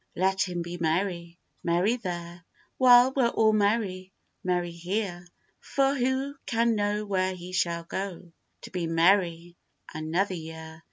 [0.15, 0.21] Cho.
[0.21, 2.43] Let him be merry, merry there,
[2.79, 4.11] While we're all merry,
[4.43, 5.27] merry here,
[5.59, 9.57] For who can know where he shall go, To be merry
[9.93, 10.79] another year.